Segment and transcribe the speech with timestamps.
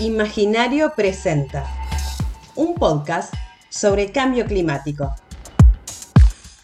[0.00, 1.66] Imaginario presenta
[2.56, 3.34] un podcast
[3.68, 5.14] sobre cambio climático.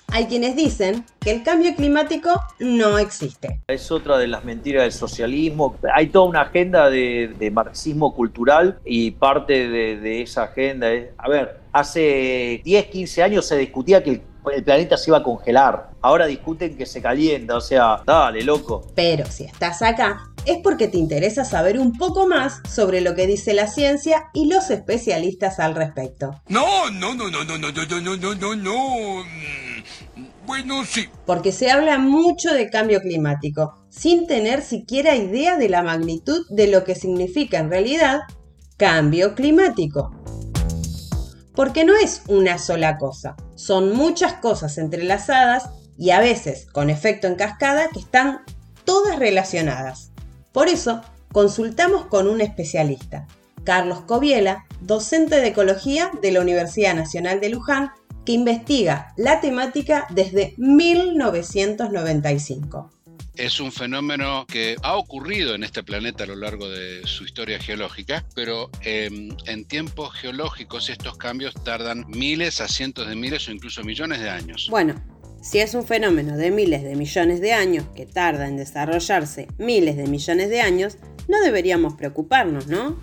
[0.08, 2.30] Hay quienes dicen que el cambio climático
[2.60, 3.60] no existe.
[3.68, 5.76] Es otra de las mentiras del socialismo.
[5.94, 11.28] Hay toda una agenda de, marxismo cultural y parte de, de esa agenda es, a
[11.28, 14.22] ver, hace 10, 15 años se discutía que el
[14.54, 15.90] el planeta se iba a congelar.
[16.00, 18.86] Ahora discuten que se calienta, o sea, dale, loco.
[18.94, 23.26] Pero si estás acá, es porque te interesa saber un poco más sobre lo que
[23.26, 26.40] dice la ciencia y los especialistas al respecto.
[26.48, 29.24] No, no, no, no, no, no, no, no, no, no, no.
[30.46, 31.08] Bueno, sí.
[31.26, 36.68] Porque se habla mucho de cambio climático, sin tener siquiera idea de la magnitud de
[36.68, 38.20] lo que significa en realidad
[38.76, 40.12] cambio climático.
[41.54, 47.26] Porque no es una sola cosa, son muchas cosas entrelazadas y a veces con efecto
[47.26, 48.42] en cascada que están
[48.84, 50.12] todas relacionadas.
[50.56, 51.02] Por eso,
[51.32, 53.26] consultamos con un especialista,
[53.64, 57.90] Carlos Coviela, docente de ecología de la Universidad Nacional de Luján,
[58.24, 62.90] que investiga la temática desde 1995
[63.36, 67.58] es un fenómeno que ha ocurrido en este planeta a lo largo de su historia
[67.58, 73.52] geológica, pero em, en tiempos geológicos estos cambios tardan miles a cientos de miles o
[73.52, 74.68] incluso millones de años.
[74.70, 74.94] Bueno,
[75.48, 79.96] si es un fenómeno de miles de millones de años que tarda en desarrollarse miles
[79.96, 83.00] de millones de años, no deberíamos preocuparnos, ¿no?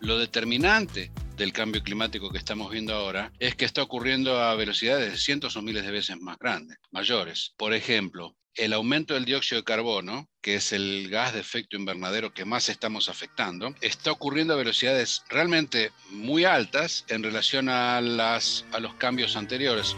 [0.00, 5.10] Lo determinante del cambio climático que estamos viendo ahora es que está ocurriendo a velocidades
[5.10, 7.54] de cientos o miles de veces más grandes, mayores.
[7.56, 12.34] Por ejemplo, el aumento del dióxido de carbono, que es el gas de efecto invernadero
[12.34, 18.80] que más estamos afectando, está ocurriendo a velocidades realmente muy altas en relación a, a
[18.80, 19.96] los cambios anteriores.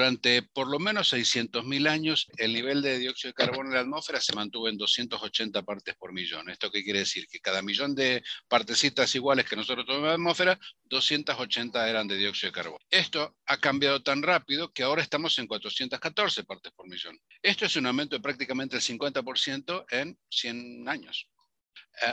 [0.00, 4.18] Durante por lo menos 600.000 años, el nivel de dióxido de carbono en la atmósfera
[4.18, 6.48] se mantuvo en 280 partes por millón.
[6.48, 7.26] ¿Esto qué quiere decir?
[7.30, 12.16] Que cada millón de partecitas iguales que nosotros tenemos en la atmósfera, 280 eran de
[12.16, 12.82] dióxido de carbono.
[12.88, 17.20] Esto ha cambiado tan rápido que ahora estamos en 414 partes por millón.
[17.42, 21.28] Esto es un aumento de prácticamente el 50% en 100 años.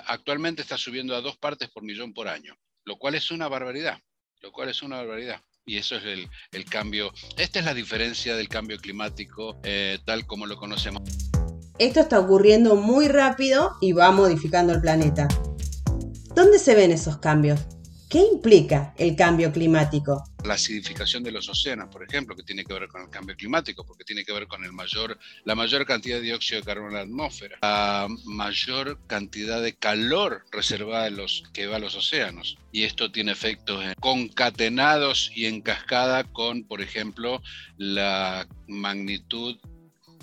[0.08, 2.54] Actualmente está subiendo a dos partes por millón por año,
[2.84, 3.98] lo cual es una barbaridad.
[4.42, 7.12] Lo cual es una barbaridad y eso es el, cambio.
[7.38, 11.04] Esta es la diferencia del cambio climático eh, tal como lo conocemos.
[11.78, 15.28] Esto está ocurriendo muy rápido y va modificando el planeta.
[16.34, 17.60] ¿Dónde se ven esos cambios?
[18.10, 20.24] ¿Qué implica el cambio climático?
[20.48, 23.86] La acidificación de los océanos, por ejemplo, que tiene que ver con el cambio climático,
[23.86, 26.96] porque tiene que ver con el mayor, la mayor cantidad de dióxido de carbono en
[26.96, 31.10] la atmósfera, la mayor cantidad de calor reservada
[31.54, 32.58] que va a los océanos.
[32.72, 37.42] Y esto tiene efectos concatenados y en cascada con, por ejemplo,
[37.78, 39.58] la magnitud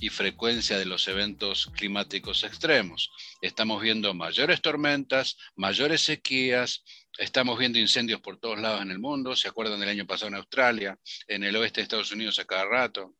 [0.00, 3.10] y frecuencia de los eventos climáticos extremos.
[3.40, 6.84] Estamos viendo mayores tormentas, mayores sequías,
[7.16, 9.36] Estamos viendo incendios por todos lados en el mundo.
[9.36, 10.98] ¿Se acuerdan del año pasado en Australia?
[11.28, 13.14] En el oeste de Estados Unidos a cada rato.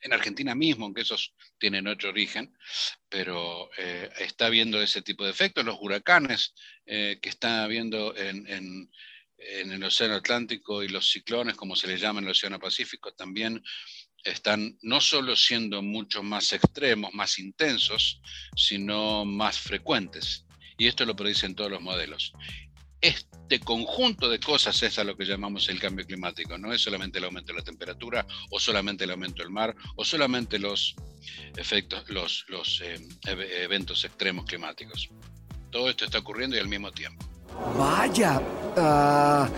[0.00, 2.56] En Argentina mismo, aunque esos tienen otro origen,
[3.08, 5.64] pero eh, está viendo ese tipo de efectos.
[5.64, 6.54] Los huracanes
[6.86, 8.90] eh, que están habiendo en, en,
[9.36, 13.62] el Océano Atlántico y los ciclones, como se les llama en el Océano Pacífico, también
[14.24, 18.20] están no solo siendo mucho más extremos, más intensos,
[18.56, 20.44] sino más frecuentes.
[20.78, 22.32] Y esto lo predicen todos los modelos
[23.02, 26.56] este conjunto de cosas es a lo que llamamos el cambio climático.
[26.56, 30.04] No es solamente el aumento de la temperatura, o solamente el aumento del mar, o
[30.04, 30.94] solamente los
[31.56, 32.96] efectos, los, eh,
[33.26, 35.10] eventos extremos climáticos.
[35.70, 37.26] Todo esto está ocurriendo y al mismo tiempo.
[37.76, 38.40] Vaya,
[38.76, 39.50] ah,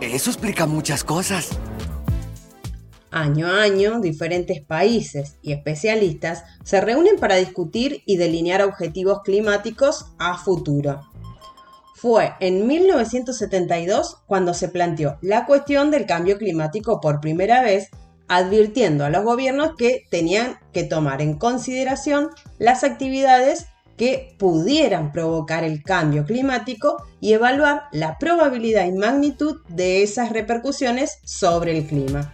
[0.00, 1.50] eso explica muchas cosas.
[3.12, 10.12] Año a año, diferentes países y especialistas se reúnen para discutir y delinear objetivos climáticos
[10.18, 11.00] a futuro.
[11.96, 17.90] Fue en 1972 cuando se planteó la cuestión del cambio climático por primera vez,
[18.28, 23.66] advirtiendo a los gobiernos que tenían que tomar en consideración las actividades
[23.96, 31.18] que pudieran provocar el cambio climático y evaluar la probabilidad y magnitud de esas repercusiones
[31.24, 32.32] sobre el clima.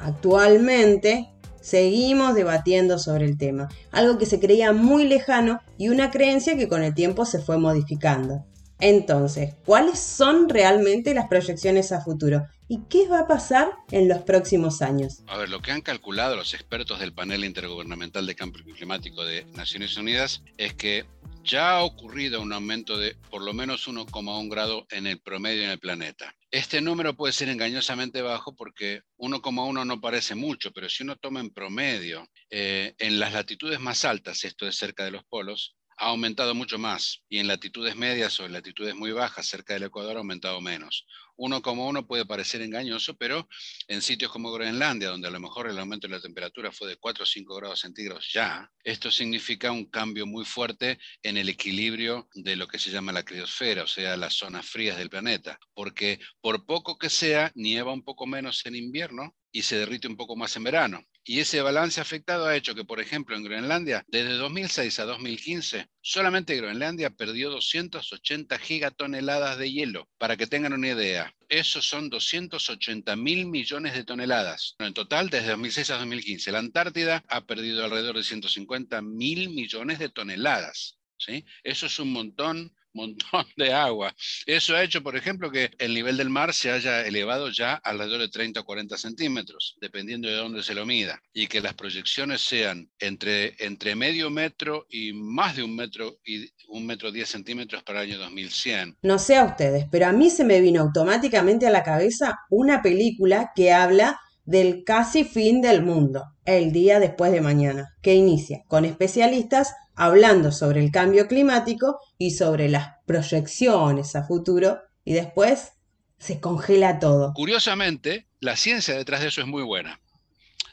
[0.00, 1.30] Actualmente,
[1.60, 6.68] Seguimos debatiendo sobre el tema, algo que se creía muy lejano y una creencia que
[6.68, 8.46] con el tiempo se fue modificando.
[8.80, 12.46] Entonces, ¿cuáles son realmente las proyecciones a futuro?
[12.66, 15.22] ¿Y qué va a pasar en los próximos años?
[15.26, 19.44] A ver, lo que han calculado los expertos del panel intergubernamental de cambio climático de
[19.54, 21.04] Naciones Unidas es que
[21.44, 25.70] ya ha ocurrido un aumento de por lo menos 1,1 grado en el promedio en
[25.70, 26.34] el planeta.
[26.50, 31.40] Este número puede ser engañosamente bajo porque 1,1 no parece mucho, pero si uno toma
[31.40, 36.06] en promedio eh, en las latitudes más altas, esto es cerca de los polos, ha
[36.06, 40.16] aumentado mucho más y en latitudes medias o en latitudes muy bajas cerca del Ecuador
[40.16, 41.06] ha aumentado menos.
[41.36, 43.46] Uno como uno puede parecer engañoso, pero
[43.86, 46.96] en sitios como Groenlandia, donde a lo mejor el aumento de la temperatura fue de
[46.96, 52.30] 4 o 5 grados centígrados ya, esto significa un cambio muy fuerte en el equilibrio
[52.32, 56.18] de lo que se llama la criosfera, o sea, las zonas frías del planeta, porque
[56.40, 60.34] por poco que sea, nieva un poco menos en invierno y se derrite un poco
[60.34, 61.04] más en verano.
[61.24, 65.88] Y ese balance afectado ha hecho que, por ejemplo, en Groenlandia, desde 2006 a 2015,
[66.00, 70.08] solamente Groenlandia perdió 280 gigatoneladas de hielo.
[70.18, 74.76] Para que tengan una idea, esos son 280 mil millones de toneladas.
[74.78, 79.98] En total, desde 2006 a 2015, la Antártida ha perdido alrededor de 150 mil millones
[79.98, 80.98] de toneladas.
[81.18, 81.44] ¿sí?
[81.62, 84.14] Eso es un montón montón de agua.
[84.46, 88.20] Eso ha hecho, por ejemplo, que el nivel del mar se haya elevado ya alrededor
[88.20, 92.40] de 30 o 40 centímetros, dependiendo de dónde se lo mida, y que las proyecciones
[92.40, 97.82] sean entre, entre medio metro y más de un metro y un metro 10 centímetros
[97.82, 98.98] para el año 2100.
[99.02, 102.82] No sé a ustedes, pero a mí se me vino automáticamente a la cabeza una
[102.82, 108.64] película que habla del casi fin del mundo, el día después de mañana, que inicia
[108.66, 115.72] con especialistas hablando sobre el cambio climático y sobre las proyecciones a futuro y después
[116.18, 117.34] se congela todo.
[117.34, 120.00] Curiosamente, la ciencia detrás de eso es muy buena.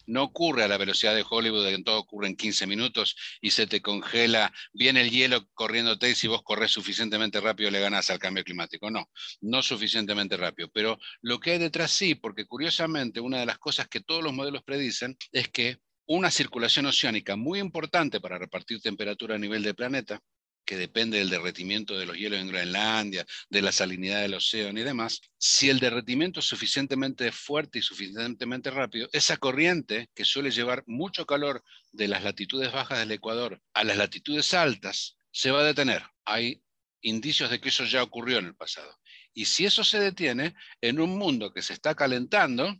[0.05, 3.51] No ocurre a la velocidad de Hollywood, de que todo ocurre en 15 minutos y
[3.51, 8.09] se te congela, viene el hielo corriéndote y si vos corres suficientemente rápido le ganas
[8.09, 8.89] al cambio climático.
[8.89, 9.09] No,
[9.41, 10.69] no suficientemente rápido.
[10.73, 14.31] Pero lo que hay detrás sí, porque curiosamente una de las cosas que todos los
[14.31, 19.75] modelos predicen es que una circulación oceánica muy importante para repartir temperatura a nivel del
[19.75, 20.21] planeta,
[20.65, 24.83] que depende del derretimiento de los hielos en Groenlandia, de la salinidad del océano y
[24.83, 30.83] demás, si el derretimiento es suficientemente fuerte y suficientemente rápido, esa corriente que suele llevar
[30.85, 35.65] mucho calor de las latitudes bajas del Ecuador a las latitudes altas, se va a
[35.65, 36.03] detener.
[36.25, 36.61] Hay
[37.01, 38.97] indicios de que eso ya ocurrió en el pasado.
[39.33, 42.75] Y si eso se detiene, en un mundo que se está calentando,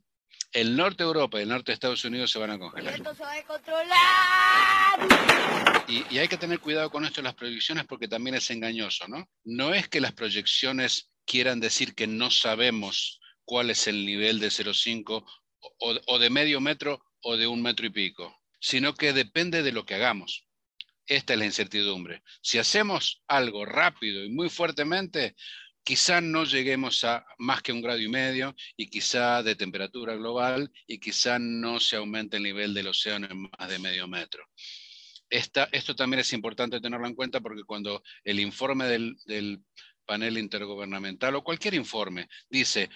[0.51, 2.95] el norte de Europa y el norte de Estados Unidos se van a congelar.
[2.95, 4.99] Esto se va a controlar.
[5.88, 9.07] Y, y, hay que tener cuidado con esto de las proyecciones porque también es engañoso,
[9.07, 9.29] ¿no?
[9.44, 14.47] No es que las proyecciones quieran decir que no sabemos cuál es el nivel de
[14.47, 15.25] 0,5
[15.59, 19.71] o, o de medio metro o de un metro y pico, sino que depende de
[19.71, 20.45] lo que hagamos.
[21.05, 22.21] Esta es la incertidumbre.
[22.41, 25.35] Si hacemos algo rápido y muy fuertemente,
[25.87, 30.69] quizá no lleguemos a más que un grado y medio y quizá de temperatura global
[30.85, 34.45] y quizá no se aumente el nivel del océano en más de medio metro.
[35.29, 39.61] Esto también es importante tenerlo en cuenta porque cuando el informe del, del
[40.05, 42.89] panel intergubernamental o cualquier informe dice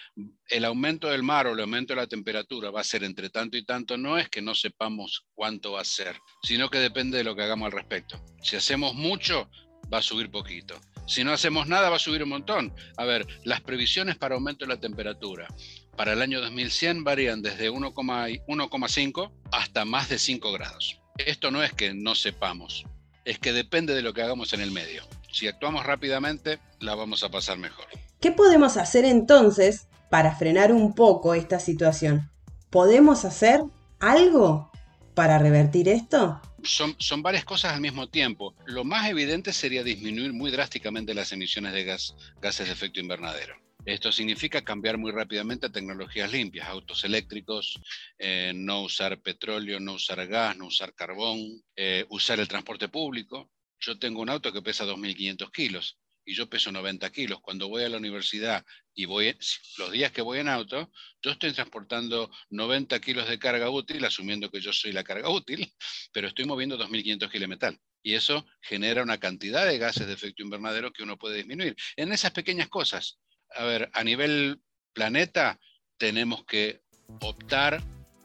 [0.49, 3.55] el aumento del mar o el aumento de la temperatura va a ser entre tanto
[3.55, 7.23] y tanto, no es que no sepamos cuánto va a ser, sino que depende de
[7.23, 8.21] lo que hagamos al respecto.
[8.43, 9.49] Si hacemos mucho,
[9.91, 10.75] va a subir poquito.
[11.07, 12.73] Si no hacemos nada, va a subir un montón.
[12.97, 15.47] A ver, las previsiones para aumento de la temperatura
[15.95, 20.99] para el año 2100 varían desde 1,5 hasta más de 5 grados.
[21.17, 22.85] Esto no es que no sepamos,
[23.25, 25.03] es que depende de lo que hagamos en el medio.
[25.31, 27.85] Si actuamos rápidamente, la vamos a pasar mejor.
[28.19, 32.31] ¿Qué podemos hacer entonces para frenar un poco esta situación?
[32.69, 33.61] ¿Podemos hacer
[33.99, 34.71] algo
[35.13, 36.41] para revertir esto?
[36.63, 38.55] Son, son, varias cosas al mismo tiempo.
[38.65, 43.55] Lo más evidente sería disminuir muy drásticamente las emisiones de gas, gases de efecto invernadero.
[43.85, 47.81] Esto significa cambiar muy rápidamente a tecnologías limpias, autos eléctricos,
[48.19, 53.49] eh, no usar petróleo, no usar gas, no usar carbón, eh, usar el transporte público.
[53.79, 55.97] Yo tengo un auto que pesa 2.500 kilos
[56.31, 57.41] y yo peso 90 kilos.
[57.41, 59.37] Cuando voy a la universidad y voy,
[59.77, 60.89] los días que voy en auto,
[61.21, 65.69] yo estoy transportando 90 kilos de carga útil, asumiendo que yo soy la carga útil,
[66.13, 67.79] pero estoy moviendo 2.500 kilos de metal.
[68.01, 71.75] Y eso genera una cantidad de gases de efecto invernadero que uno puede disminuir.
[71.97, 73.19] En esas pequeñas cosas,
[73.53, 74.61] a ver, a nivel
[74.93, 75.59] planeta
[75.97, 76.81] tenemos que
[77.19, 77.83] optar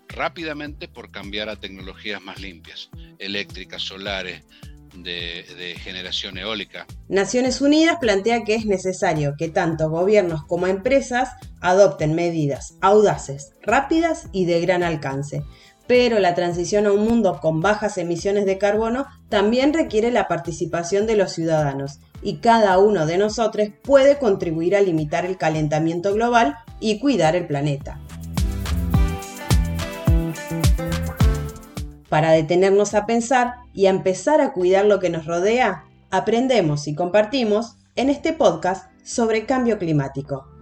[0.08, 4.44] rápidamente por cambiar a tecnologías más limpias, eléctricas, solares,
[5.02, 6.86] de, generación eólica.
[7.08, 14.28] Naciones Unidas plantea que es necesario que tanto gobiernos como empresas adopten medidas audaces, rápidas
[14.32, 15.42] y de gran alcance.
[15.86, 21.06] Pero la transición a un mundo con bajas emisiones de carbono también requiere la participación
[21.06, 26.56] de los ciudadanos y cada uno de nosotros puede contribuir a limitar el calentamiento global
[26.80, 28.00] y cuidar el planeta.
[32.08, 36.94] para detenernos a pensar y a empezar a cuidar lo que nos rodea, aprendemos y
[36.94, 40.55] compartimos en este podcast sobre cambio climático.